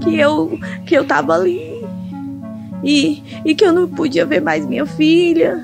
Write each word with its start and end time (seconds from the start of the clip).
Que 0.00 0.16
eu, 0.16 0.58
que 0.86 0.96
eu 0.96 1.04
tava 1.04 1.34
ali 1.34 1.84
e, 2.84 3.20
e 3.44 3.54
que 3.56 3.64
eu 3.64 3.72
não 3.72 3.88
podia 3.88 4.24
ver 4.24 4.40
mais 4.40 4.64
minha 4.64 4.86
filha 4.86 5.60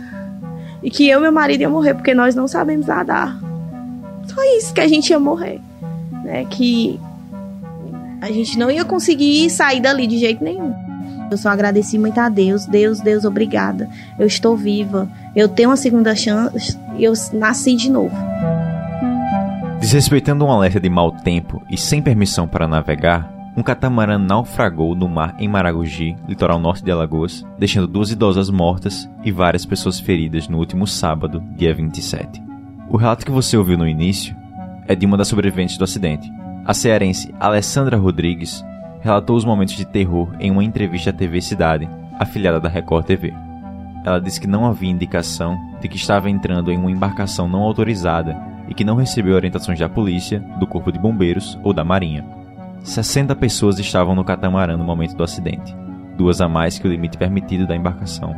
e 0.83 0.91
que 0.91 1.09
eu 1.09 1.21
e 1.21 1.23
meu 1.23 1.31
marido 1.31 1.61
ia 1.61 1.69
morrer 1.69 1.95
porque 1.95 2.13
nós 2.15 2.35
não 2.35 2.49
sabemos 2.49 2.87
nadar. 2.87 3.41
Só 4.27 4.43
isso 4.57 4.75
que 4.75 4.81
a 4.81 4.89
gente 4.89 5.11
ia 5.11 5.21
morrer, 5.21 5.61
né? 6.25 6.45
Que 6.47 6.99
a 8.21 8.33
gente 8.33 8.59
não 8.59 8.73
ia 8.73 8.85
conseguir 8.85 9.49
sair 9.51 9.81
dali 9.81 10.09
de 10.09 10.19
jeito 10.19 10.43
nenhum. 10.43 10.75
Eu 11.31 11.39
só 11.39 11.49
agradeci 11.49 11.97
muito 11.97 12.19
a 12.19 12.29
Deus. 12.29 12.67
Deus, 12.67 13.01
Deus, 13.01 13.25
obrigada. 13.25 13.89
Eu 14.19 14.27
estou 14.27 14.57
viva. 14.57 15.09
Eu 15.35 15.49
tenho 15.49 15.69
uma 15.69 15.77
segunda 15.77 16.15
chance 16.17 16.77
eu 16.99 17.13
nasci 17.33 17.75
de 17.75 17.91
novo. 17.91 18.15
Desrespeitando 19.83 20.45
um 20.45 20.53
alerta 20.53 20.79
de 20.79 20.89
mau 20.89 21.11
tempo 21.11 21.61
e 21.69 21.77
sem 21.77 22.01
permissão 22.01 22.47
para 22.47 22.69
navegar, 22.69 23.29
um 23.57 23.65
catamarã 23.65 24.17
naufragou 24.17 24.95
no 24.95 25.09
mar 25.09 25.35
em 25.41 25.49
Maragogi, 25.49 26.15
litoral 26.29 26.61
norte 26.61 26.85
de 26.85 26.93
Alagoas, 26.93 27.45
deixando 27.59 27.89
duas 27.89 28.13
idosas 28.13 28.49
mortas 28.49 29.11
e 29.25 29.33
várias 29.33 29.67
pessoas 29.67 29.99
feridas 29.99 30.47
no 30.47 30.59
último 30.59 30.87
sábado, 30.87 31.43
dia 31.57 31.75
27. 31.75 32.41
O 32.89 32.97
relato 32.97 33.27
que 33.27 33.33
você 33.33 33.57
ouviu 33.57 33.77
no 33.77 33.89
início 33.89 34.37
é 34.87 34.95
de 34.95 35.05
uma 35.05 35.17
das 35.17 35.27
sobreviventes 35.27 35.77
do 35.77 35.83
acidente, 35.83 36.33
a 36.65 36.73
cearense 36.73 37.35
Alessandra 37.41 37.97
Rodrigues 37.97 38.65
relatou 39.01 39.35
os 39.35 39.45
momentos 39.45 39.75
de 39.75 39.85
terror 39.85 40.33
em 40.39 40.53
uma 40.53 40.63
entrevista 40.63 41.11
à 41.11 41.13
TV 41.13 41.41
Cidade, 41.41 41.91
afiliada 42.21 42.61
da 42.61 42.69
Record 42.69 43.05
TV. 43.05 43.35
Ela 44.05 44.21
disse 44.21 44.41
que 44.41 44.47
não 44.47 44.65
havia 44.65 44.91
indicação 44.91 45.59
de 45.81 45.89
que 45.89 45.97
estava 45.97 46.31
entrando 46.31 46.71
em 46.71 46.79
uma 46.79 46.91
embarcação 46.91 47.49
não 47.49 47.63
autorizada 47.63 48.52
e 48.73 48.75
que 48.75 48.85
não 48.85 48.97
recebeu 48.97 49.35
orientações 49.35 49.79
da 49.79 49.87
polícia, 49.87 50.41
do 50.59 50.67
Corpo 50.67 50.91
de 50.91 50.99
Bombeiros 50.99 51.59
ou 51.63 51.75
da 51.75 51.85
Marinha. 51.85 52.25
60 52.83 53.37
pessoas 53.37 53.79
estavam 53.79 54.15
no 54.15 54.25
catamarã 54.25 54.79
no 54.79 54.83
momento 54.83 55.15
do 55.15 55.23
acidente, 55.23 55.77
duas 56.17 56.41
a 56.41 56.49
mais 56.49 56.79
que 56.79 56.89
o 56.89 56.91
limite 56.91 57.19
permitido 57.19 57.67
da 57.67 57.77
embarcação. 57.77 58.35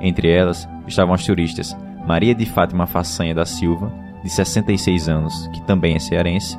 Entre 0.00 0.28
elas 0.28 0.68
estavam 0.88 1.14
as 1.14 1.24
turistas 1.24 1.76
Maria 2.04 2.34
de 2.34 2.44
Fátima 2.46 2.84
Façanha 2.84 3.32
da 3.32 3.46
Silva, 3.46 3.92
de 4.24 4.28
66 4.28 5.08
anos, 5.08 5.46
que 5.52 5.62
também 5.62 5.94
é 5.94 6.00
cearense, 6.00 6.58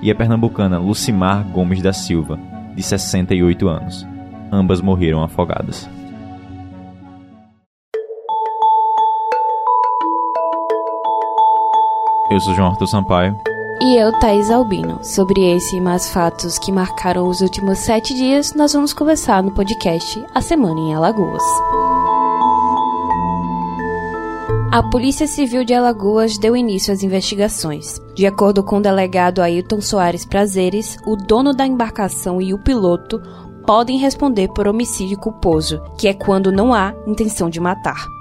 e 0.00 0.08
a 0.08 0.14
pernambucana 0.14 0.78
Lucimar 0.78 1.42
Gomes 1.48 1.82
da 1.82 1.92
Silva, 1.92 2.38
de 2.76 2.82
68 2.82 3.68
anos. 3.68 4.06
Ambas 4.52 4.80
morreram 4.80 5.20
afogadas. 5.20 5.90
Eu 12.28 12.40
sou 12.40 12.54
João 12.54 12.68
Arthur 12.68 12.88
Sampaio. 12.88 13.38
E 13.80 13.96
eu, 13.96 14.10
Thaís 14.18 14.50
Albino. 14.50 14.98
Sobre 15.04 15.48
esse 15.54 15.76
e 15.76 15.80
mais 15.80 16.08
fatos 16.08 16.58
que 16.58 16.72
marcaram 16.72 17.28
os 17.28 17.40
últimos 17.40 17.78
sete 17.78 18.14
dias, 18.14 18.52
nós 18.52 18.72
vamos 18.72 18.92
conversar 18.92 19.42
no 19.42 19.52
podcast 19.52 20.24
A 20.34 20.40
Semana 20.40 20.80
em 20.80 20.94
Alagoas. 20.94 21.42
A 24.72 24.82
Polícia 24.90 25.26
Civil 25.28 25.64
de 25.64 25.72
Alagoas 25.72 26.36
deu 26.36 26.56
início 26.56 26.92
às 26.92 27.04
investigações. 27.04 28.00
De 28.14 28.26
acordo 28.26 28.64
com 28.64 28.78
o 28.78 28.82
delegado 28.82 29.40
Ailton 29.40 29.80
Soares 29.80 30.24
Prazeres, 30.24 30.98
o 31.06 31.16
dono 31.16 31.54
da 31.54 31.64
embarcação 31.64 32.42
e 32.42 32.52
o 32.52 32.58
piloto 32.58 33.22
podem 33.64 33.98
responder 33.98 34.48
por 34.48 34.66
homicídio 34.66 35.18
culposo, 35.18 35.80
que 35.96 36.08
é 36.08 36.12
quando 36.12 36.50
não 36.50 36.74
há 36.74 36.92
intenção 37.06 37.48
de 37.48 37.60
matar. 37.60 38.15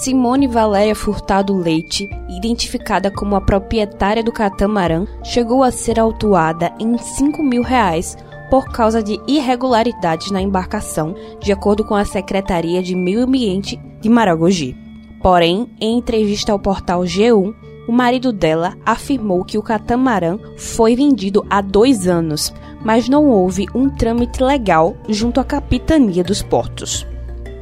Simone 0.00 0.48
Valéria 0.48 0.94
Furtado 0.94 1.56
Leite, 1.56 2.10
identificada 2.28 3.12
como 3.12 3.36
a 3.36 3.40
proprietária 3.40 4.24
do 4.24 4.32
catamarã, 4.32 5.06
chegou 5.22 5.62
a 5.62 5.70
ser 5.70 6.00
autuada 6.00 6.74
em 6.80 6.98
5 6.98 7.42
mil 7.42 7.62
reais 7.62 8.16
por 8.50 8.70
causa 8.70 9.00
de 9.00 9.20
irregularidades 9.26 10.32
na 10.32 10.42
embarcação, 10.42 11.14
de 11.40 11.52
acordo 11.52 11.84
com 11.84 11.94
a 11.94 12.04
Secretaria 12.04 12.82
de 12.82 12.94
Meio 12.94 13.22
Ambiente 13.22 13.80
de 14.00 14.08
Maragogi. 14.08 14.76
Porém, 15.22 15.70
em 15.80 15.96
entrevista 15.96 16.50
ao 16.50 16.58
portal 16.58 17.02
G1, 17.02 17.54
o 17.86 17.92
marido 17.92 18.32
dela 18.32 18.76
afirmou 18.84 19.44
que 19.44 19.56
o 19.56 19.62
catamarã 19.62 20.38
foi 20.56 20.96
vendido 20.96 21.46
há 21.48 21.60
dois 21.60 22.08
anos, 22.08 22.52
mas 22.84 23.08
não 23.08 23.28
houve 23.28 23.66
um 23.72 23.88
trâmite 23.88 24.42
legal 24.42 24.96
junto 25.08 25.38
à 25.38 25.44
capitania 25.44 26.24
dos 26.24 26.42
portos. 26.42 27.06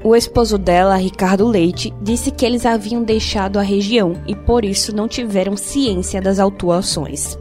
O 0.04 0.16
esposo 0.16 0.58
dela, 0.58 0.96
Ricardo 0.96 1.46
Leite, 1.46 1.94
disse 2.02 2.30
que 2.30 2.44
eles 2.44 2.66
haviam 2.66 3.02
deixado 3.02 3.58
a 3.58 3.62
região 3.62 4.14
e 4.26 4.34
por 4.34 4.64
isso 4.64 4.94
não 4.94 5.06
tiveram 5.06 5.56
ciência 5.56 6.20
das 6.20 6.38
autuações. 6.38 7.38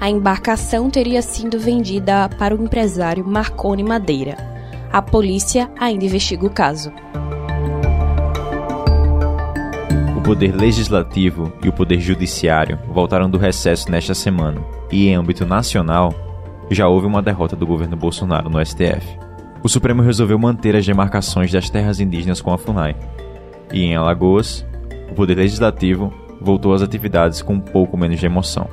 A 0.00 0.08
embarcação 0.08 0.88
teria 0.88 1.20
sido 1.22 1.58
vendida 1.58 2.28
para 2.38 2.54
o 2.54 2.62
empresário 2.62 3.26
Marconi 3.26 3.82
Madeira. 3.82 4.36
A 4.92 5.02
polícia 5.02 5.70
ainda 5.78 6.04
investiga 6.04 6.46
o 6.46 6.50
caso. 6.50 6.92
Poder 10.28 10.54
Legislativo 10.54 11.50
e 11.64 11.70
o 11.70 11.72
Poder 11.72 11.98
Judiciário 12.00 12.78
voltaram 12.86 13.30
do 13.30 13.38
recesso 13.38 13.90
nesta 13.90 14.12
semana, 14.12 14.60
e 14.92 15.08
em 15.08 15.14
âmbito 15.14 15.46
nacional, 15.46 16.12
já 16.70 16.86
houve 16.86 17.06
uma 17.06 17.22
derrota 17.22 17.56
do 17.56 17.66
governo 17.66 17.96
Bolsonaro 17.96 18.50
no 18.50 18.62
STF. 18.62 19.27
O 19.62 19.68
Supremo 19.68 20.02
resolveu 20.02 20.38
manter 20.38 20.76
as 20.76 20.86
demarcações 20.86 21.50
das 21.50 21.68
terras 21.68 22.00
indígenas 22.00 22.40
com 22.40 22.52
a 22.52 22.58
FUNAI. 22.58 22.96
E 23.72 23.82
em 23.82 23.96
Alagoas, 23.96 24.64
o 25.10 25.14
Poder 25.14 25.36
Legislativo 25.36 26.12
voltou 26.40 26.72
às 26.72 26.82
atividades 26.82 27.42
com 27.42 27.54
um 27.54 27.60
pouco 27.60 27.96
menos 27.96 28.20
de 28.20 28.26
emoção. 28.26 28.68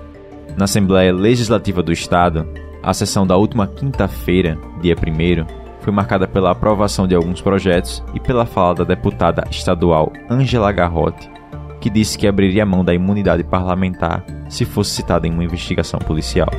Na 0.57 0.65
Assembleia 0.65 1.13
Legislativa 1.13 1.81
do 1.81 1.91
Estado, 1.91 2.47
a 2.83 2.93
sessão 2.93 3.25
da 3.25 3.35
última 3.35 3.67
quinta-feira, 3.67 4.57
dia 4.81 4.95
1 4.95 5.65
foi 5.81 5.91
marcada 5.91 6.27
pela 6.27 6.51
aprovação 6.51 7.07
de 7.07 7.15
alguns 7.15 7.41
projetos 7.41 8.03
e 8.13 8.19
pela 8.19 8.45
fala 8.45 8.75
da 8.75 8.83
deputada 8.83 9.45
estadual 9.49 10.13
Angela 10.29 10.71
Garrote, 10.71 11.29
que 11.81 11.89
disse 11.89 12.17
que 12.17 12.27
abriria 12.27 12.65
mão 12.65 12.85
da 12.85 12.93
imunidade 12.93 13.43
parlamentar 13.43 14.23
se 14.49 14.65
fosse 14.65 14.91
citada 14.91 15.27
em 15.27 15.31
uma 15.31 15.43
investigação 15.43 15.99
policial. 15.99 16.49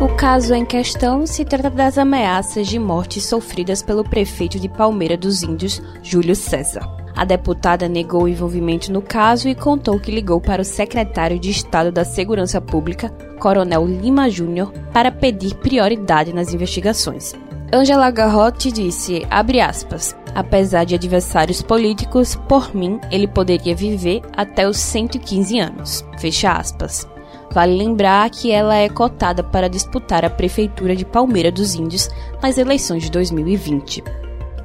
O 0.00 0.08
caso 0.08 0.54
em 0.54 0.64
questão 0.64 1.26
se 1.26 1.44
trata 1.44 1.68
das 1.68 1.98
ameaças 1.98 2.66
de 2.66 2.78
morte 2.78 3.20
sofridas 3.20 3.82
pelo 3.82 4.02
prefeito 4.02 4.58
de 4.58 4.66
Palmeira 4.66 5.14
dos 5.14 5.42
Índios, 5.42 5.82
Júlio 6.02 6.34
César. 6.34 6.88
A 7.14 7.22
deputada 7.26 7.86
negou 7.86 8.22
o 8.22 8.28
envolvimento 8.28 8.90
no 8.90 9.02
caso 9.02 9.46
e 9.46 9.54
contou 9.54 10.00
que 10.00 10.10
ligou 10.10 10.40
para 10.40 10.62
o 10.62 10.64
secretário 10.64 11.38
de 11.38 11.50
Estado 11.50 11.92
da 11.92 12.02
Segurança 12.02 12.62
Pública, 12.62 13.10
Coronel 13.38 13.86
Lima 13.86 14.30
Júnior, 14.30 14.72
para 14.90 15.12
pedir 15.12 15.54
prioridade 15.56 16.32
nas 16.32 16.54
investigações. 16.54 17.34
Angela 17.70 18.10
Garrote 18.10 18.72
disse, 18.72 19.26
aspas, 19.28 20.16
apesar 20.34 20.84
de 20.84 20.94
adversários 20.94 21.60
políticos, 21.60 22.36
por 22.48 22.74
mim, 22.74 22.98
ele 23.10 23.28
poderia 23.28 23.76
viver 23.76 24.22
até 24.34 24.66
os 24.66 24.78
115 24.78 25.58
anos. 25.60 26.02
Fecha 26.18 26.52
aspas. 26.52 27.06
Vale 27.52 27.76
lembrar 27.76 28.30
que 28.30 28.50
ela 28.50 28.76
é 28.76 28.88
cotada 28.88 29.42
para 29.42 29.68
disputar 29.68 30.24
a 30.24 30.30
prefeitura 30.30 30.94
de 30.94 31.04
Palmeira 31.04 31.50
dos 31.50 31.74
Índios 31.74 32.08
nas 32.42 32.56
eleições 32.58 33.02
de 33.02 33.10
2020. 33.10 34.04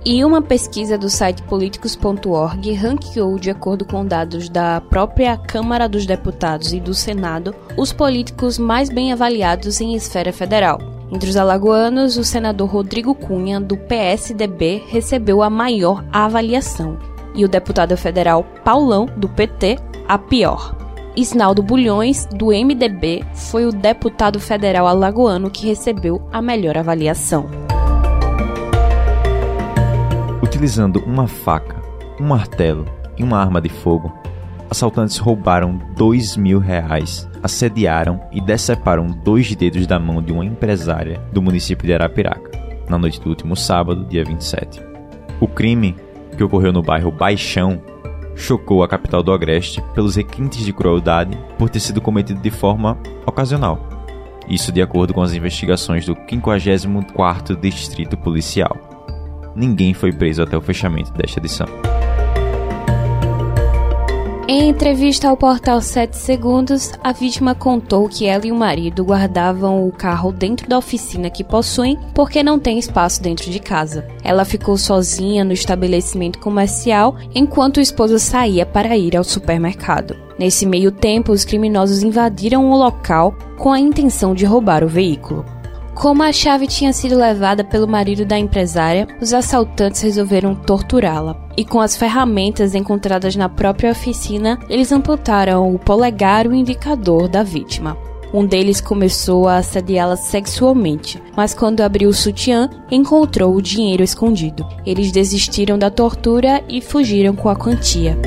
E 0.08 0.24
uma 0.24 0.40
pesquisa 0.40 1.00
do 1.00 1.10
site 1.10 1.42
políticos.org 1.44 2.72
ranqueou, 2.74 3.40
de 3.40 3.50
acordo 3.50 3.86
com 3.86 4.06
dados 4.06 4.50
da 4.50 4.80
própria 4.80 5.36
Câmara 5.36 5.90
dos 5.90 6.06
Deputados 6.06 6.74
e 6.74 6.80
do 6.80 6.94
Senado, 6.94 7.56
os 7.76 7.92
políticos 7.92 8.60
mais 8.60 8.88
bem 8.88 9.12
avaliados 9.12 9.82
em 9.82 9.96
esfera 9.96 10.32
federal. 10.32 10.80
Entre 11.12 11.28
os 11.28 11.36
alagoanos, 11.36 12.18
o 12.18 12.24
senador 12.24 12.70
Rodrigo 12.70 13.16
Cunha, 13.16 13.60
do 13.60 13.78
PSDB, 13.78 14.84
recebeu 14.88 15.42
a 15.42 15.50
maior 15.50 16.06
avaliação, 16.12 17.00
e 17.34 17.44
o 17.44 17.48
deputado 17.48 17.98
federal 17.98 18.46
Paulão, 18.64 19.08
do 19.18 19.28
PT, 19.28 19.80
a 20.08 20.20
pior. 20.20 20.85
Isnaldo 21.18 21.64
Bulhões, 21.64 22.26
do 22.26 22.48
MDB, 22.48 23.24
foi 23.34 23.66
o 23.66 23.72
deputado 23.72 24.38
federal 24.38 24.86
alagoano 24.86 25.50
que 25.50 25.66
recebeu 25.66 26.28
a 26.30 26.42
melhor 26.42 26.78
avaliação. 26.78 27.48
Utilizando 30.44 31.00
uma 31.06 31.26
faca, 31.26 31.82
um 32.20 32.26
martelo 32.26 32.86
e 33.18 33.24
uma 33.24 33.40
arma 33.40 33.62
de 33.62 33.70
fogo, 33.70 34.14
assaltantes 34.70 35.18
roubaram 35.18 35.80
dois 35.96 36.36
mil 36.36 36.60
reais, 36.60 37.30
assediaram 37.42 38.20
e 38.30 38.42
deceparam 38.42 39.08
dois 39.08 39.56
dedos 39.56 39.88
da 39.88 39.98
mão 39.98 40.22
de 40.22 40.34
uma 40.34 40.44
empresária 40.44 41.22
do 41.32 41.42
município 41.42 41.88
de 41.88 41.94
Arapiraca, 41.94 42.52
na 42.90 42.98
noite 42.98 43.22
do 43.22 43.30
último 43.30 43.56
sábado, 43.56 44.04
dia 44.04 44.26
27. 44.26 44.82
O 45.40 45.48
crime, 45.48 45.96
que 46.36 46.44
ocorreu 46.44 46.74
no 46.74 46.82
bairro 46.82 47.10
Baixão, 47.10 47.82
chocou 48.36 48.84
a 48.84 48.88
capital 48.88 49.24
do 49.24 49.32
Agreste 49.32 49.82
pelos 49.94 50.16
requintes 50.16 50.64
de 50.64 50.74
crueldade 50.74 51.38
por 51.58 51.70
ter 51.70 51.80
sido 51.80 52.02
cometido 52.02 52.40
de 52.42 52.52
forma 52.52 52.98
ocasional. 53.26 53.80
Isso 54.48 54.72
de 54.72 54.82
acordo 54.82 55.14
com 55.14 55.22
as 55.22 55.34
investigações 55.34 56.06
do 56.06 56.16
54º 56.16 57.60
Distrito 57.60 58.16
Policial. 58.18 58.78
Ninguém 59.56 59.94
foi 59.94 60.12
preso 60.12 60.44
até 60.44 60.58
o 60.58 60.62
fechamento 60.62 61.12
desta 61.14 61.40
edição. 61.40 61.95
Em 64.48 64.70
entrevista 64.70 65.28
ao 65.28 65.36
portal 65.36 65.82
7 65.82 66.16
Segundos, 66.16 66.92
a 67.04 67.12
vítima 67.12 67.56
contou 67.56 68.08
que 68.08 68.28
ela 68.28 68.46
e 68.46 68.52
o 68.52 68.56
marido 68.56 69.04
guardavam 69.04 69.88
o 69.88 69.92
carro 69.92 70.32
dentro 70.32 70.70
da 70.70 70.78
oficina 70.78 71.32
que 71.32 71.44
possuem 71.44 71.98
porque 72.14 72.44
não 72.44 72.60
tem 72.60 72.78
espaço 72.78 73.24
dentro 73.24 73.50
de 73.50 73.60
casa. 73.60 74.08
Ela 74.24 74.46
ficou 74.46 74.78
sozinha 74.78 75.44
no 75.44 75.52
estabelecimento 75.52 76.38
comercial 76.38 77.16
enquanto 77.34 77.78
o 77.78 77.82
esposo 77.82 78.20
saía 78.20 78.68
para 78.68 78.96
ir 78.96 79.18
ao 79.18 79.24
supermercado. 79.24 80.16
Nesse 80.38 80.64
meio 80.64 80.92
tempo, 80.92 81.32
os 81.32 81.44
criminosos 81.44 82.04
invadiram 82.04 82.70
o 82.70 82.78
local 82.78 83.36
com 83.58 83.72
a 83.72 83.80
intenção 83.80 84.36
de 84.36 84.46
roubar 84.46 84.84
o 84.84 84.88
veículo. 84.88 85.44
Como 85.96 86.22
a 86.22 86.32
chave 86.34 86.68
tinha 86.68 86.92
sido 86.92 87.18
levada 87.18 87.64
pelo 87.64 87.88
marido 87.88 88.26
da 88.26 88.38
empresária, 88.38 89.08
os 89.22 89.34
assaltantes 89.34 90.02
resolveram 90.02 90.54
torturá-la. 90.54 91.38
E 91.56 91.64
com 91.64 91.80
as 91.80 91.96
ferramentas 91.96 92.76
encontradas 92.76 93.34
na 93.38 93.48
própria 93.48 93.92
oficina, 93.92 94.60
eles 94.70 94.92
amputaram 94.92 95.74
o 95.74 95.80
polegar 95.80 96.46
e 96.46 96.50
o 96.50 96.54
indicador 96.54 97.30
da 97.30 97.44
vítima. 97.44 97.98
Um 98.34 98.46
deles 98.46 98.82
começou 98.82 99.48
a 99.48 99.58
assediá-la 99.58 100.18
sexualmente, 100.18 101.24
mas 101.36 101.54
quando 101.54 101.80
abriu 101.80 102.10
o 102.10 102.14
sutiã, 102.14 102.70
encontrou 102.92 103.56
o 103.56 103.62
dinheiro 103.62 104.04
escondido. 104.04 104.68
Eles 104.86 105.14
desistiram 105.14 105.80
da 105.80 105.90
tortura 105.90 106.62
e 106.68 106.82
fugiram 106.82 107.34
com 107.34 107.48
a 107.48 107.56
quantia. 107.56 108.18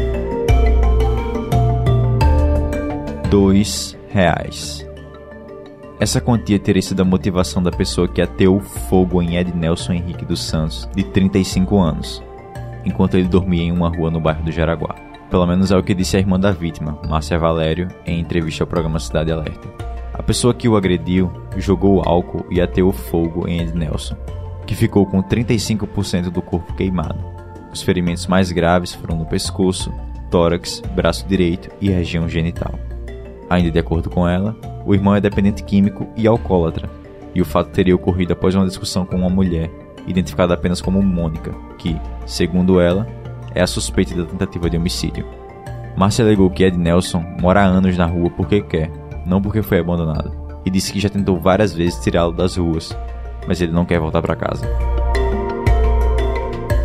Dois 3.30 3.94
reais. 4.08 4.87
Essa 6.00 6.20
quantia 6.20 6.60
teria 6.60 6.80
sido 6.80 7.00
a 7.00 7.04
motivação 7.04 7.60
da 7.60 7.72
pessoa 7.72 8.06
que 8.06 8.22
ateou 8.22 8.60
fogo 8.60 9.20
em 9.20 9.36
Ed 9.36 9.52
Nelson 9.52 9.94
Henrique 9.94 10.24
dos 10.24 10.40
Santos, 10.40 10.88
de 10.94 11.02
35 11.02 11.76
anos, 11.76 12.22
enquanto 12.84 13.16
ele 13.16 13.26
dormia 13.26 13.64
em 13.64 13.72
uma 13.72 13.88
rua 13.88 14.08
no 14.08 14.20
bairro 14.20 14.44
do 14.44 14.52
Jaraguá. 14.52 14.94
Pelo 15.28 15.44
menos 15.44 15.72
é 15.72 15.76
o 15.76 15.82
que 15.82 15.94
disse 15.94 16.16
a 16.16 16.20
irmã 16.20 16.38
da 16.38 16.52
vítima, 16.52 16.96
Márcia 17.08 17.36
Valério, 17.36 17.88
em 18.06 18.20
entrevista 18.20 18.62
ao 18.62 18.68
programa 18.68 19.00
Cidade 19.00 19.32
Alerta. 19.32 19.68
A 20.14 20.22
pessoa 20.22 20.54
que 20.54 20.68
o 20.68 20.76
agrediu 20.76 21.32
jogou 21.56 22.00
álcool 22.06 22.46
e 22.48 22.60
ateou 22.60 22.92
fogo 22.92 23.48
em 23.48 23.60
Ed 23.60 23.76
Nelson, 23.76 24.16
que 24.68 24.76
ficou 24.76 25.04
com 25.04 25.20
35% 25.20 26.30
do 26.30 26.40
corpo 26.40 26.74
queimado. 26.74 27.18
Os 27.72 27.82
ferimentos 27.82 28.28
mais 28.28 28.52
graves 28.52 28.94
foram 28.94 29.16
no 29.16 29.26
pescoço, 29.26 29.92
tórax, 30.30 30.80
braço 30.94 31.26
direito 31.26 31.68
e 31.80 31.90
região 31.90 32.28
genital. 32.28 32.78
Ainda 33.50 33.70
de 33.70 33.78
acordo 33.78 34.08
com 34.08 34.28
ela, 34.28 34.56
o 34.88 34.94
irmão 34.94 35.14
é 35.14 35.20
dependente 35.20 35.62
químico 35.62 36.08
e 36.16 36.26
alcoólatra, 36.26 36.88
e 37.34 37.42
o 37.42 37.44
fato 37.44 37.68
teria 37.68 37.94
ocorrido 37.94 38.32
após 38.32 38.54
uma 38.54 38.66
discussão 38.66 39.04
com 39.04 39.16
uma 39.16 39.28
mulher, 39.28 39.70
identificada 40.06 40.54
apenas 40.54 40.80
como 40.80 41.02
Mônica, 41.02 41.52
que, 41.76 41.94
segundo 42.24 42.80
ela, 42.80 43.06
é 43.54 43.60
a 43.60 43.66
suspeita 43.66 44.14
da 44.14 44.24
tentativa 44.24 44.70
de 44.70 44.78
homicídio. 44.78 45.26
Márcia 45.94 46.24
alegou 46.24 46.48
que 46.48 46.64
Ed 46.64 46.78
Nelson 46.78 47.22
mora 47.38 47.60
há 47.60 47.64
anos 47.66 47.98
na 47.98 48.06
rua 48.06 48.30
porque 48.30 48.62
quer, 48.62 48.90
não 49.26 49.42
porque 49.42 49.60
foi 49.60 49.78
abandonado, 49.78 50.32
e 50.64 50.70
disse 50.70 50.90
que 50.90 51.00
já 51.00 51.10
tentou 51.10 51.38
várias 51.38 51.74
vezes 51.74 52.02
tirá-lo 52.02 52.32
das 52.32 52.56
ruas, 52.56 52.96
mas 53.46 53.60
ele 53.60 53.72
não 53.72 53.84
quer 53.84 54.00
voltar 54.00 54.22
para 54.22 54.36
casa. 54.36 54.66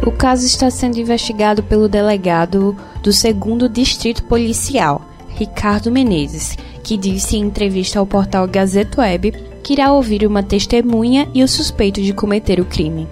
O 0.05 0.11
caso 0.11 0.45
está 0.45 0.69
sendo 0.69 0.97
investigado 0.97 1.63
pelo 1.63 1.87
delegado 1.87 2.75
do 3.01 3.11
2 3.11 3.71
Distrito 3.71 4.25
Policial, 4.25 5.01
Ricardo 5.35 5.91
Menezes, 5.91 6.57
que 6.83 6.97
disse 6.97 7.37
em 7.37 7.41
entrevista 7.41 7.99
ao 7.99 8.05
portal 8.05 8.47
Gazeta 8.47 9.01
Web 9.01 9.31
que 9.63 9.73
irá 9.73 9.91
ouvir 9.91 10.25
uma 10.27 10.43
testemunha 10.43 11.27
e 11.33 11.43
o 11.43 11.47
suspeito 11.47 12.01
de 12.01 12.13
cometer 12.13 12.59
o 12.59 12.65
crime. 12.65 13.07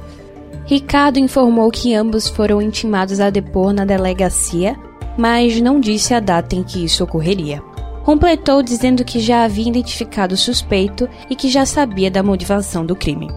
Ricardo 0.65 1.17
informou 1.17 1.71
que 1.71 1.93
ambos 1.93 2.27
foram 2.27 2.61
intimados 2.61 3.19
a 3.19 3.29
depor 3.29 3.73
na 3.73 3.85
delegacia, 3.85 4.77
mas 5.17 5.59
não 5.59 5.79
disse 5.79 6.13
a 6.13 6.19
data 6.19 6.55
em 6.55 6.63
que 6.63 6.83
isso 6.83 7.03
ocorreria. 7.03 7.61
Completou 8.03 8.63
dizendo 8.63 9.05
que 9.05 9.19
já 9.19 9.43
havia 9.43 9.67
identificado 9.67 10.33
o 10.33 10.37
suspeito 10.37 11.07
e 11.29 11.35
que 11.35 11.49
já 11.49 11.65
sabia 11.65 12.09
da 12.09 12.23
motivação 12.23 12.85
do 12.85 12.95
crime. 12.95 13.29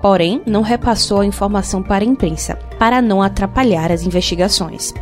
Porém, 0.00 0.40
não 0.46 0.62
repassou 0.62 1.20
a 1.20 1.26
informação 1.26 1.82
para 1.82 2.04
a 2.04 2.06
imprensa, 2.06 2.56
para 2.78 3.02
não 3.02 3.20
atrapalhar 3.20 3.90
as 3.90 4.04
investigações. 4.04 4.94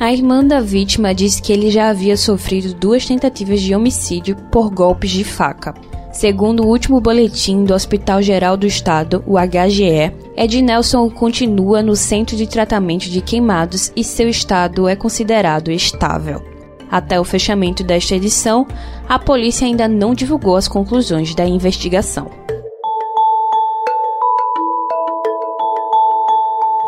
A 0.00 0.12
irmã 0.12 0.44
da 0.44 0.60
vítima 0.60 1.12
disse 1.12 1.42
que 1.42 1.52
ele 1.52 1.72
já 1.72 1.88
havia 1.88 2.16
sofrido 2.16 2.72
duas 2.72 3.04
tentativas 3.04 3.60
de 3.60 3.74
homicídio 3.74 4.36
por 4.50 4.70
golpes 4.70 5.10
de 5.10 5.24
faca. 5.24 5.74
Segundo 6.12 6.62
o 6.62 6.68
último 6.68 7.00
boletim 7.00 7.64
do 7.64 7.74
Hospital 7.74 8.22
Geral 8.22 8.56
do 8.56 8.64
Estado, 8.64 9.24
o 9.26 9.34
HGE, 9.36 10.12
Ed 10.36 10.62
Nelson 10.62 11.10
continua 11.10 11.82
no 11.82 11.96
centro 11.96 12.36
de 12.36 12.46
tratamento 12.46 13.10
de 13.10 13.20
queimados 13.20 13.92
e 13.96 14.04
seu 14.04 14.28
estado 14.28 14.88
é 14.88 14.94
considerado 14.94 15.70
estável. 15.70 16.42
Até 16.88 17.20
o 17.20 17.24
fechamento 17.24 17.82
desta 17.82 18.14
edição, 18.14 18.66
a 19.08 19.18
polícia 19.18 19.66
ainda 19.66 19.88
não 19.88 20.14
divulgou 20.14 20.56
as 20.56 20.68
conclusões 20.68 21.34
da 21.34 21.44
investigação. 21.44 22.30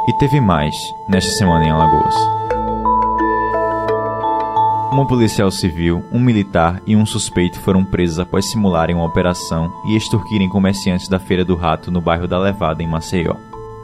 E 0.08 0.12
teve 0.18 0.40
mais 0.40 0.74
nesta 1.08 1.32
semana 1.32 1.64
em 1.64 1.70
Alagoas. 1.70 2.39
Uma 4.92 5.06
policial 5.06 5.52
civil, 5.52 6.04
um 6.10 6.18
militar 6.18 6.82
e 6.84 6.96
um 6.96 7.06
suspeito 7.06 7.60
foram 7.60 7.84
presos 7.84 8.18
após 8.18 8.50
simularem 8.50 8.96
uma 8.96 9.04
operação 9.04 9.72
e 9.86 9.96
extorquirem 9.96 10.48
comerciantes 10.48 11.06
da 11.06 11.20
Feira 11.20 11.44
do 11.44 11.54
Rato 11.54 11.92
no 11.92 12.00
bairro 12.00 12.26
da 12.26 12.36
Levada, 12.36 12.82
em 12.82 12.88
Maceió. 12.88 13.36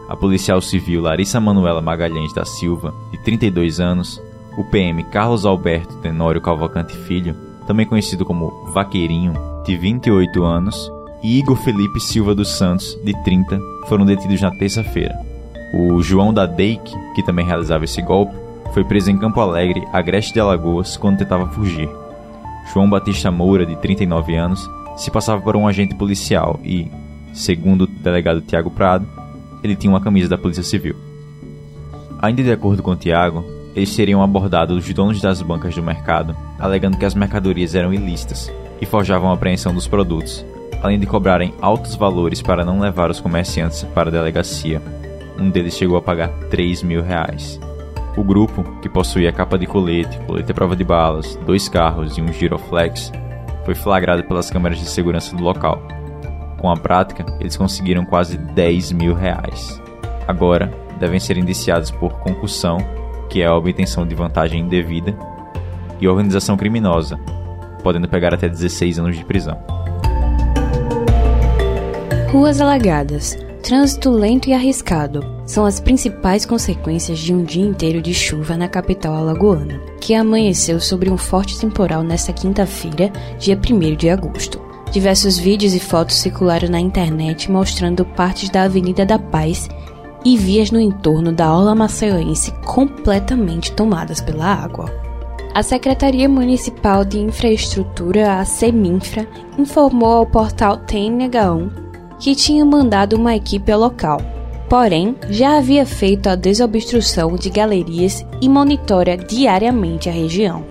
A 0.08 0.16
policial 0.16 0.60
civil 0.60 1.02
Larissa 1.02 1.38
Manuela 1.38 1.80
Magalhães 1.80 2.32
da 2.34 2.44
Silva, 2.44 2.92
de 3.12 3.18
32 3.18 3.78
anos, 3.78 4.20
o 4.58 4.64
PM 4.64 5.04
Carlos 5.04 5.46
Alberto 5.46 5.94
Tenório 5.98 6.40
Cavalcante 6.40 6.96
Filho, 6.96 7.36
também 7.68 7.86
conhecido 7.86 8.24
como 8.24 8.72
Vaqueirinho, 8.72 9.34
de 9.64 9.76
28 9.76 10.42
anos, 10.42 10.90
e 11.22 11.38
Igor 11.38 11.56
Felipe 11.56 12.00
Silva 12.00 12.34
dos 12.34 12.48
Santos, 12.58 12.98
de 13.04 13.12
30, 13.22 13.60
foram 13.86 14.04
detidos 14.04 14.40
na 14.40 14.50
terça-feira. 14.50 15.14
O 15.72 16.02
João 16.02 16.34
da 16.34 16.46
Deik, 16.46 16.92
que 17.14 17.22
também 17.22 17.46
realizava 17.46 17.84
esse 17.84 18.02
golpe, 18.02 18.45
foi 18.72 18.84
preso 18.84 19.10
em 19.10 19.18
Campo 19.18 19.40
Alegre, 19.40 19.86
agreste 19.92 20.32
de 20.32 20.40
Alagoas, 20.40 20.96
quando 20.96 21.18
tentava 21.18 21.46
fugir. 21.48 21.88
João 22.72 22.88
Batista 22.88 23.30
Moura, 23.30 23.64
de 23.64 23.76
39 23.76 24.34
anos, 24.34 24.68
se 24.96 25.10
passava 25.10 25.40
por 25.40 25.56
um 25.56 25.68
agente 25.68 25.94
policial 25.94 26.58
e, 26.64 26.90
segundo 27.32 27.82
o 27.82 27.86
delegado 27.86 28.40
Tiago 28.40 28.70
Prado, 28.70 29.06
ele 29.62 29.76
tinha 29.76 29.92
uma 29.92 30.00
camisa 30.00 30.28
da 30.28 30.38
Polícia 30.38 30.62
Civil. 30.62 30.96
Ainda 32.20 32.42
de 32.42 32.50
acordo 32.50 32.82
com 32.82 32.96
Tiago, 32.96 33.44
eles 33.74 33.94
teriam 33.94 34.22
abordado 34.22 34.74
os 34.74 34.92
donos 34.92 35.20
das 35.20 35.42
bancas 35.42 35.74
do 35.74 35.82
mercado, 35.82 36.34
alegando 36.58 36.96
que 36.96 37.04
as 37.04 37.14
mercadorias 37.14 37.74
eram 37.74 37.92
ilícitas 37.92 38.50
e 38.80 38.86
forjavam 38.86 39.30
a 39.30 39.34
apreensão 39.34 39.74
dos 39.74 39.86
produtos, 39.86 40.44
além 40.82 40.98
de 40.98 41.06
cobrarem 41.06 41.52
altos 41.60 41.94
valores 41.94 42.40
para 42.40 42.64
não 42.64 42.80
levar 42.80 43.10
os 43.10 43.20
comerciantes 43.20 43.82
para 43.94 44.08
a 44.08 44.12
delegacia. 44.12 44.80
Um 45.38 45.50
deles 45.50 45.76
chegou 45.76 45.98
a 45.98 46.02
pagar 46.02 46.28
3 46.50 46.82
mil 46.82 47.02
reais. 47.02 47.60
O 48.16 48.24
grupo, 48.24 48.64
que 48.80 48.88
possuía 48.88 49.30
capa 49.30 49.58
de 49.58 49.66
colete, 49.66 50.18
colete 50.26 50.50
à 50.50 50.54
prova 50.54 50.74
de 50.74 50.82
balas, 50.82 51.36
dois 51.44 51.68
carros 51.68 52.16
e 52.16 52.22
um 52.22 52.32
giroflex, 52.32 53.12
foi 53.62 53.74
flagrado 53.74 54.24
pelas 54.24 54.48
câmeras 54.48 54.78
de 54.78 54.86
segurança 54.86 55.36
do 55.36 55.42
local. 55.42 55.82
Com 56.58 56.70
a 56.70 56.76
prática, 56.76 57.26
eles 57.38 57.58
conseguiram 57.58 58.06
quase 58.06 58.38
10 58.38 58.92
mil 58.92 59.12
reais. 59.12 59.82
Agora, 60.26 60.72
devem 60.98 61.20
ser 61.20 61.36
indiciados 61.36 61.90
por 61.90 62.18
concussão, 62.20 62.78
que 63.28 63.42
é 63.42 63.46
a 63.46 63.54
obtenção 63.54 64.06
de 64.06 64.14
vantagem 64.14 64.62
indevida, 64.62 65.14
e 66.00 66.08
organização 66.08 66.56
criminosa, 66.56 67.18
podendo 67.82 68.08
pegar 68.08 68.32
até 68.32 68.48
16 68.48 68.98
anos 68.98 69.16
de 69.18 69.26
prisão. 69.26 69.58
Ruas 72.32 72.62
alagadas, 72.62 73.36
trânsito 73.62 74.10
lento 74.10 74.48
e 74.48 74.54
arriscado 74.54 75.35
são 75.46 75.64
as 75.64 75.78
principais 75.78 76.44
consequências 76.44 77.20
de 77.20 77.32
um 77.32 77.44
dia 77.44 77.64
inteiro 77.64 78.02
de 78.02 78.12
chuva 78.12 78.56
na 78.56 78.68
capital 78.68 79.14
alagoana, 79.14 79.80
que 80.00 80.12
amanheceu 80.12 80.80
sobre 80.80 81.08
um 81.08 81.16
forte 81.16 81.58
temporal 81.58 82.02
nesta 82.02 82.32
quinta-feira, 82.32 83.12
dia 83.38 83.56
1 83.56 83.94
de 83.94 84.10
agosto. 84.10 84.60
Diversos 84.90 85.38
vídeos 85.38 85.72
e 85.72 85.80
fotos 85.80 86.16
circularam 86.16 86.68
na 86.68 86.80
internet 86.80 87.50
mostrando 87.50 88.04
partes 88.04 88.50
da 88.50 88.64
Avenida 88.64 89.06
da 89.06 89.18
Paz 89.18 89.68
e 90.24 90.36
vias 90.36 90.72
no 90.72 90.80
entorno 90.80 91.32
da 91.32 91.52
Orla 91.52 91.74
Maceioense 91.74 92.52
completamente 92.64 93.72
tomadas 93.72 94.20
pela 94.20 94.46
água. 94.46 94.92
A 95.54 95.62
Secretaria 95.62 96.28
Municipal 96.28 97.04
de 97.04 97.18
Infraestrutura, 97.18 98.40
a 98.40 98.44
CEMINFRA, 98.44 99.26
informou 99.56 100.10
ao 100.10 100.26
portal 100.26 100.78
TNH1 100.78 101.70
que 102.18 102.34
tinha 102.34 102.64
mandado 102.64 103.14
uma 103.14 103.36
equipe 103.36 103.70
ao 103.70 103.80
local 103.80 104.35
porém 104.68 105.14
já 105.28 105.58
havia 105.58 105.86
feito 105.86 106.28
a 106.28 106.34
desobstrução 106.34 107.36
de 107.36 107.50
galerias 107.50 108.24
e 108.40 108.48
monitora 108.48 109.16
diariamente 109.16 110.08
a 110.08 110.12
região. 110.12 110.64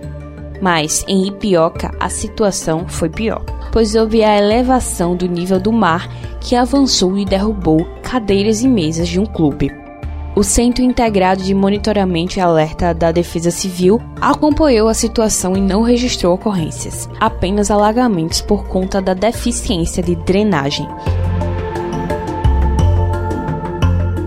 Mas 0.61 1.03
em 1.07 1.27
Ipioca 1.27 1.91
a 1.99 2.09
situação 2.09 2.87
foi 2.87 3.09
pior, 3.09 3.43
pois 3.71 3.95
houve 3.95 4.23
a 4.23 4.37
elevação 4.37 5.15
do 5.15 5.27
nível 5.27 5.59
do 5.59 5.71
mar 5.71 6.09
que 6.39 6.55
avançou 6.55 7.17
e 7.17 7.25
derrubou 7.25 7.85
cadeiras 8.01 8.61
e 8.61 8.67
mesas 8.67 9.07
de 9.07 9.19
um 9.19 9.25
clube. 9.25 9.71
O 10.35 10.43
Centro 10.43 10.83
Integrado 10.83 11.41
de 11.41 11.53
Monitoramento 11.53 12.37
e 12.37 12.41
Alerta 12.41 12.93
da 12.93 13.09
Defesa 13.09 13.51
Civil 13.51 14.01
acompanhou 14.19 14.89
a 14.89 14.93
situação 14.93 15.55
e 15.55 15.61
não 15.61 15.81
registrou 15.81 16.33
ocorrências, 16.33 17.09
apenas 17.21 17.71
alagamentos 17.71 18.41
por 18.41 18.67
conta 18.67 19.01
da 19.01 19.13
deficiência 19.13 20.03
de 20.03 20.13
drenagem. 20.13 20.85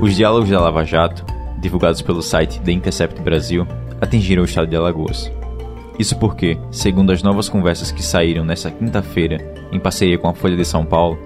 Os 0.01 0.15
diálogos 0.15 0.49
da 0.49 0.61
Lava 0.61 0.85
Jato, 0.85 1.25
divulgados 1.59 2.01
pelo 2.03 2.23
site 2.23 2.61
The 2.61 2.71
Intercept 2.71 3.21
Brasil, 3.21 3.67
atingiram 4.01 4.43
o 4.43 4.45
estado 4.45 4.69
de 4.69 4.77
Alagoas. 4.77 5.31
Isso 5.99 6.17
porque, 6.21 6.57
segundo 6.71 7.11
as 7.11 7.21
novas 7.21 7.49
conversas 7.49 7.91
que 7.91 8.01
saíram 8.01 8.45
nesta 8.45 8.71
quinta-feira, 8.71 9.39
em 9.73 9.81
parceria 9.81 10.17
com 10.17 10.29
a 10.29 10.35
Folha 10.35 10.57
de 10.57 10.65
São 10.65 10.85
Paulo, 10.85 11.19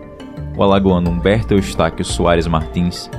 o 0.56 0.62
alagoano 0.62 1.10
Humberto 1.10 1.52
Eustáquio 1.52 2.02
Soares 2.02 2.46
Martins 2.46 3.10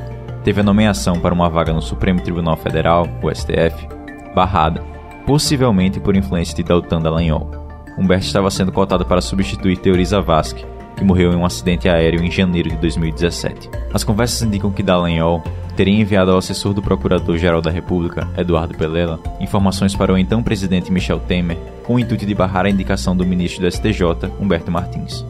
teve 0.44 0.62
a 0.62 0.64
nomeação 0.64 1.20
para 1.20 1.36
uma 1.36 1.50
vaga 1.50 1.72
no 1.72 1.84
Supremo 1.84 2.20
Tribunal 2.20 2.58
Federal, 2.58 3.08
o 3.22 3.30
STF, 3.30 3.88
barrada, 4.34 4.82
possivelmente 5.28 6.00
por 6.00 6.16
influência 6.16 6.56
de 6.56 6.64
Daltan 6.64 7.00
Dallagnol. 7.00 7.52
Humberto 7.96 8.26
estava 8.26 8.50
sendo 8.50 8.72
cotado 8.72 9.06
para 9.06 9.22
substituir 9.22 9.78
Teoriza 9.78 10.20
Vasque, 10.20 10.66
que 10.96 11.04
morreu 11.04 11.34
em 11.34 11.36
um 11.36 11.46
acidente 11.46 11.90
aéreo 11.90 12.24
em 12.24 12.32
janeiro 12.32 12.70
de 12.70 12.78
2017. 12.78 13.70
As 13.94 14.04
conversas 14.04 14.42
indicam 14.42 14.72
que 14.72 14.84
Dallagnol 14.84 15.44
teria 15.76 16.00
enviado 16.00 16.32
ao 16.32 16.38
assessor 16.38 16.74
do 16.74 16.82
Procurador-Geral 16.82 17.62
da 17.62 17.72
República, 17.72 18.28
Eduardo 18.38 18.78
Pelela, 18.78 19.20
informações 19.40 19.96
para 19.96 20.14
o 20.14 20.18
então 20.18 20.44
presidente 20.44 20.92
Michel 20.92 21.20
Temer 21.20 21.58
com 21.84 21.96
o 21.96 22.00
intuito 22.00 22.26
de 22.26 22.34
barrar 22.34 22.66
a 22.66 22.70
indicação 22.70 23.16
do 23.16 23.26
ministro 23.26 23.62
do 23.62 23.72
STJ, 23.72 24.32
Humberto 24.40 24.72
Martins. 24.72 25.26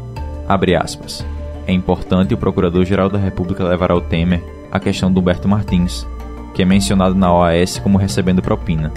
Abre 0.47 0.75
aspas. 0.75 1.25
É 1.65 1.71
importante 1.71 2.33
o 2.33 2.37
Procurador-Geral 2.37 3.09
da 3.09 3.17
República 3.17 3.63
levar 3.63 3.91
ao 3.91 4.01
Temer 4.01 4.43
a 4.71 4.79
questão 4.79 5.11
do 5.11 5.19
Humberto 5.19 5.47
Martins, 5.47 6.05
que 6.53 6.61
é 6.61 6.65
mencionado 6.65 7.15
na 7.15 7.33
OAS 7.33 7.79
como 7.79 7.97
recebendo 7.97 8.41
propina. 8.41 8.91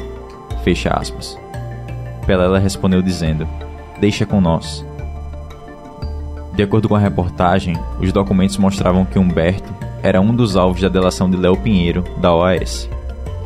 Fecha 0.65 0.91
aspas. 0.91 1.39
Pelela 2.27 2.59
respondeu 2.59 3.01
dizendo: 3.01 3.49
Deixa 4.01 4.27
com 4.27 4.41
nós. 4.41 4.85
De 6.57 6.63
acordo 6.63 6.89
com 6.89 6.97
a 6.97 6.99
reportagem, 6.99 7.77
os 8.01 8.11
documentos 8.13 8.57
mostravam 8.57 9.05
que 9.05 9.19
Humberto 9.19 9.75
era 10.03 10.23
um 10.23 10.35
dos 10.35 10.57
alvos 10.57 10.81
da 10.81 10.89
delação 10.89 11.29
de 11.29 11.37
Léo 11.37 11.55
Pinheiro, 11.59 12.03
da 12.17 12.35
OAS. 12.35 12.89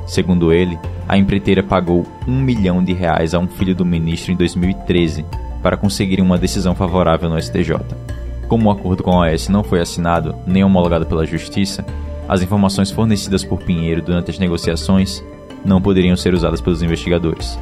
Segundo 0.07 0.52
ele, 0.52 0.79
a 1.09 1.19
empreiteira 1.19 1.61
pagou 1.61 2.07
um 2.26 2.40
milhão 2.40 2.85
de 2.85 2.93
reais 2.93 3.35
a 3.35 3.40
um 3.40 3.49
filho 3.49 3.75
do 3.75 3.85
ministro 3.85 4.31
em 4.31 4.37
2013 4.37 5.25
para 5.61 5.76
conseguir 5.76 6.21
uma 6.21 6.38
decisão 6.38 6.73
favorável 6.73 7.29
no 7.29 7.43
STJ. 7.43 7.79
Como 8.47 8.69
o 8.69 8.73
acordo 8.73 9.02
com 9.02 9.11
a 9.11 9.26
OAS 9.26 9.49
não 9.49 9.64
foi 9.64 9.81
assinado 9.81 10.37
nem 10.47 10.62
homologado 10.62 11.05
pela 11.05 11.26
Justiça, 11.26 11.85
as 12.29 12.43
informações 12.43 12.93
fornecidas 12.93 13.45
por 13.45 13.59
Pinheiro 13.59 14.02
durante 14.02 14.31
as 14.31 14.38
negociações 14.38 15.21
não 15.64 15.83
poderiam 15.83 16.17
ser 16.17 16.33
usadas 16.33 16.61
pelos 16.61 16.81
investigadores. 16.81 17.59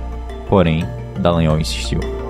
Porém, 0.47 0.85
Dallagnol 1.19 1.59
insistiu. 1.59 2.28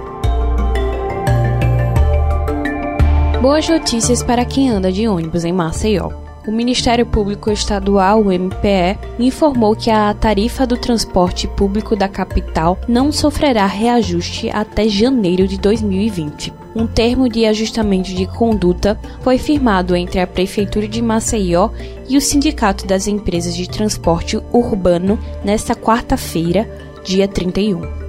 Boas 3.41 3.69
notícias 3.69 4.21
para 4.21 4.45
quem 4.45 4.69
anda 4.69 4.91
de 4.91 5.07
ônibus 5.07 5.45
em 5.45 5.53
Maceió. 5.53 6.11
O 6.45 6.51
Ministério 6.51 7.07
Público 7.07 7.53
Estadual, 7.53 8.21
o 8.21 8.33
MPE, 8.33 8.99
informou 9.17 9.77
que 9.77 9.93
a 9.93 10.13
tarifa 10.13 10.67
do 10.67 10.77
transporte 10.77 11.47
público 11.47 11.95
da 11.95 12.09
capital 12.09 12.77
não 12.89 13.13
sofrerá 13.13 13.65
reajuste 13.65 14.51
até 14.51 14.89
janeiro 14.89 15.47
de 15.47 15.57
2020. 15.57 16.53
Um 16.75 16.85
termo 16.85 17.29
de 17.29 17.47
ajustamento 17.47 18.13
de 18.13 18.27
conduta 18.27 18.99
foi 19.21 19.39
firmado 19.39 19.95
entre 19.95 20.19
a 20.21 20.27
Prefeitura 20.27 20.89
de 20.89 21.01
Maceió 21.01 21.71
e 22.09 22.17
o 22.17 22.21
Sindicato 22.21 22.89
das 22.89 23.07
Empresas 23.07 23.55
de 23.55 23.69
Transporte 23.71 24.37
Urbano 24.53 25.17
nesta 25.45 25.77
quarta-feira, 25.77 26.69
dia 27.05 27.29
31. 27.29 28.08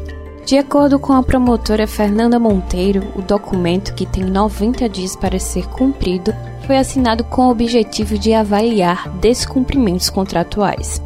De 0.50 0.58
acordo 0.58 0.98
com 0.98 1.14
a 1.14 1.22
promotora 1.22 1.86
Fernanda 1.86 2.40
Monteiro, 2.40 3.04
o 3.16 3.22
documento, 3.22 3.94
que 3.94 4.04
tem 4.04 4.24
90 4.24 4.90
dias 4.90 5.16
para 5.16 5.38
ser 5.38 5.68
cumprido, 5.68 6.34
foi 6.66 6.76
assinado 6.76 7.24
com 7.24 7.44
o 7.44 7.52
objetivo 7.52 8.18
de 8.18 8.34
avaliar 8.34 9.08
descumprimentos 9.20 10.10
contratuais. 10.10 11.00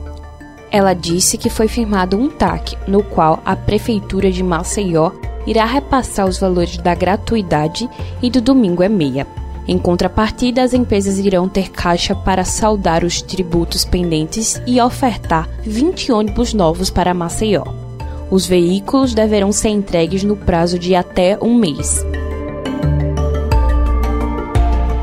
Ela 0.71 0.93
disse 0.93 1.37
que 1.37 1.49
foi 1.49 1.67
firmado 1.67 2.15
um 2.17 2.29
TAC, 2.29 2.77
no 2.87 3.03
qual 3.03 3.41
a 3.43 3.53
Prefeitura 3.53 4.31
de 4.31 4.41
Maceió 4.41 5.11
irá 5.45 5.65
repassar 5.65 6.25
os 6.25 6.39
valores 6.39 6.77
da 6.77 6.95
gratuidade 6.95 7.89
e 8.21 8.29
do 8.29 8.39
domingo 8.39 8.81
é 8.81 8.87
meia. 8.87 9.27
Em 9.67 9.77
contrapartida, 9.77 10.63
as 10.63 10.73
empresas 10.73 11.19
irão 11.19 11.49
ter 11.49 11.69
caixa 11.69 12.15
para 12.15 12.45
saldar 12.45 13.03
os 13.03 13.21
tributos 13.21 13.83
pendentes 13.83 14.61
e 14.65 14.79
ofertar 14.79 15.49
20 15.63 16.13
ônibus 16.13 16.53
novos 16.53 16.89
para 16.89 17.13
Maceió. 17.13 17.82
Os 18.33 18.47
veículos 18.47 19.13
deverão 19.13 19.51
ser 19.51 19.69
entregues 19.69 20.23
no 20.23 20.35
prazo 20.35 20.79
de 20.79 20.95
até 20.95 21.37
um 21.39 21.53
mês. 21.55 22.03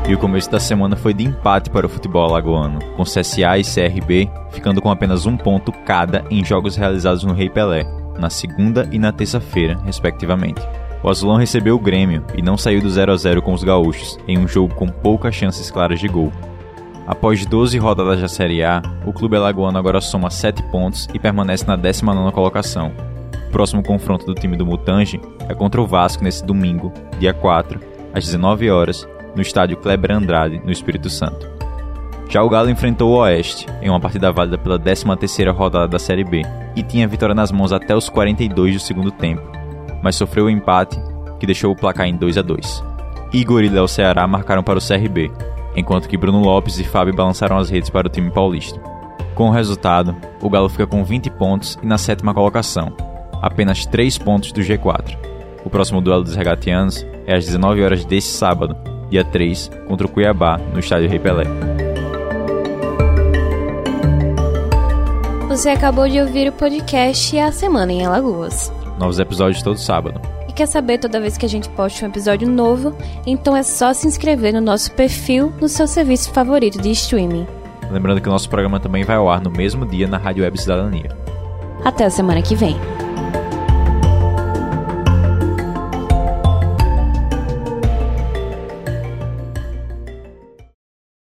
E 0.05 0.13
o 0.13 0.17
começo 0.17 0.51
da 0.51 0.59
semana 0.59 0.97
foi 0.97 1.13
de 1.13 1.23
empate 1.23 1.69
para 1.69 1.85
o 1.85 1.89
futebol 1.89 2.25
alagoano, 2.25 2.79
com 2.97 3.03
CSA 3.03 3.57
e 3.57 3.63
CRB 3.63 4.29
ficando 4.51 4.81
com 4.81 4.91
apenas 4.91 5.25
um 5.25 5.37
ponto 5.37 5.71
cada 5.71 6.25
em 6.29 6.43
jogos 6.43 6.75
realizados 6.75 7.23
no 7.23 7.33
Rei 7.33 7.49
Pelé, 7.49 7.85
na 8.19 8.29
segunda 8.29 8.89
e 8.91 8.99
na 8.99 9.13
terça-feira, 9.13 9.79
respectivamente. 9.85 10.61
O 11.01 11.09
Azulão 11.09 11.37
recebeu 11.37 11.77
o 11.77 11.79
Grêmio 11.79 12.25
e 12.35 12.41
não 12.41 12.57
saiu 12.57 12.81
do 12.81 12.89
0 12.89 13.13
a 13.13 13.15
0 13.15 13.41
com 13.41 13.53
os 13.53 13.63
gaúchos, 13.63 14.19
em 14.27 14.37
um 14.37 14.45
jogo 14.45 14.75
com 14.75 14.89
poucas 14.89 15.33
chances 15.33 15.71
claras 15.71 16.01
de 16.01 16.07
gol. 16.09 16.33
Após 17.07 17.45
12 17.45 17.77
rodadas 17.77 18.19
da 18.19 18.27
Série 18.27 18.61
A, 18.61 18.81
o 19.05 19.13
clube 19.13 19.37
alagoano 19.37 19.77
agora 19.77 20.01
soma 20.01 20.29
7 20.29 20.61
pontos 20.63 21.07
e 21.13 21.17
permanece 21.17 21.65
na 21.65 21.77
19ª 21.77 22.29
colocação, 22.33 22.91
próximo 23.51 23.83
confronto 23.83 24.25
do 24.25 24.33
time 24.33 24.55
do 24.55 24.65
Mutange 24.65 25.19
é 25.47 25.53
contra 25.53 25.81
o 25.81 25.85
Vasco 25.85 26.23
nesse 26.23 26.43
domingo, 26.43 26.91
dia 27.19 27.33
4, 27.33 27.79
às 28.13 28.25
19 28.25 28.71
horas, 28.71 29.07
no 29.35 29.41
estádio 29.41 29.77
Kleber 29.77 30.11
Andrade, 30.11 30.61
no 30.63 30.71
Espírito 30.71 31.09
Santo. 31.09 31.49
Já 32.29 32.41
o 32.41 32.49
Galo 32.49 32.69
enfrentou 32.69 33.11
o 33.11 33.17
Oeste 33.17 33.67
em 33.81 33.89
uma 33.89 33.99
partida 33.99 34.31
válida 34.31 34.57
pela 34.57 34.79
13ª 34.79 35.53
rodada 35.53 35.87
da 35.87 35.99
Série 35.99 36.23
B 36.23 36.43
e 36.75 36.81
tinha 36.81 37.05
a 37.05 37.09
vitória 37.09 37.35
nas 37.35 37.51
mãos 37.51 37.73
até 37.73 37.93
os 37.93 38.07
42 38.07 38.75
do 38.75 38.79
segundo 38.79 39.11
tempo, 39.11 39.43
mas 40.01 40.15
sofreu 40.15 40.45
o 40.45 40.47
um 40.47 40.49
empate 40.49 40.97
que 41.39 41.45
deixou 41.45 41.71
o 41.71 41.75
placar 41.75 42.07
em 42.07 42.15
2 42.15 42.37
a 42.37 42.41
2. 42.41 42.83
Igor 43.33 43.63
e 43.63 43.69
Léo 43.69 43.87
Ceará 43.87 44.25
marcaram 44.27 44.63
para 44.63 44.79
o 44.79 44.81
CRB, 44.81 45.29
enquanto 45.75 46.07
que 46.07 46.17
Bruno 46.17 46.39
Lopes 46.39 46.79
e 46.79 46.83
Fábio 46.85 47.13
balançaram 47.13 47.57
as 47.57 47.69
redes 47.69 47.89
para 47.89 48.07
o 48.07 48.09
time 48.09 48.31
paulista. 48.31 48.79
Com 49.35 49.49
o 49.49 49.51
resultado, 49.51 50.15
o 50.41 50.49
Galo 50.49 50.69
fica 50.69 50.87
com 50.87 51.03
20 51.03 51.29
pontos 51.31 51.77
e 51.81 51.85
na 51.85 51.97
sétima 51.97 52.33
colocação, 52.33 52.93
apenas 53.41 53.85
3 53.85 54.17
pontos 54.17 54.51
do 54.51 54.61
G4. 54.61 55.17
O 55.65 55.69
próximo 55.69 56.01
duelo 56.01 56.23
dos 56.23 56.35
regatianos 56.35 57.05
é 57.25 57.35
às 57.35 57.45
19 57.45 57.83
horas 57.83 58.05
desse 58.05 58.29
sábado, 58.29 58.75
dia 59.09 59.23
3, 59.23 59.69
contra 59.87 60.07
o 60.07 60.09
Cuiabá, 60.09 60.57
no 60.57 60.79
estádio 60.79 61.09
Rei 61.09 61.19
Pelé. 61.19 61.43
Você 65.47 65.69
acabou 65.69 66.07
de 66.07 66.19
ouvir 66.19 66.47
o 66.47 66.53
podcast 66.53 67.37
A 67.37 67.51
Semana 67.51 67.91
em 67.91 68.05
Alagoas. 68.05 68.71
Novos 68.97 69.19
episódios 69.19 69.61
todo 69.61 69.77
sábado. 69.77 70.21
E 70.47 70.53
quer 70.53 70.65
saber 70.65 70.97
toda 70.97 71.19
vez 71.19 71.37
que 71.37 71.45
a 71.45 71.49
gente 71.49 71.69
poste 71.69 72.03
um 72.03 72.07
episódio 72.07 72.47
novo? 72.47 72.95
Então 73.25 73.55
é 73.55 73.61
só 73.63 73.93
se 73.93 74.07
inscrever 74.07 74.53
no 74.53 74.61
nosso 74.61 74.91
perfil 74.93 75.51
no 75.59 75.67
seu 75.67 75.87
serviço 75.87 76.31
favorito 76.31 76.81
de 76.81 76.91
streaming. 76.91 77.45
Lembrando 77.91 78.21
que 78.21 78.29
o 78.29 78.31
nosso 78.31 78.49
programa 78.49 78.79
também 78.79 79.03
vai 79.03 79.17
ao 79.17 79.29
ar 79.29 79.41
no 79.41 79.51
mesmo 79.51 79.85
dia 79.85 80.07
na 80.07 80.17
Rádio 80.17 80.43
Web 80.43 80.59
Cidadania. 80.59 81.15
Até 81.83 82.05
a 82.05 82.09
semana 82.09 82.41
que 82.41 82.55
vem. 82.55 82.77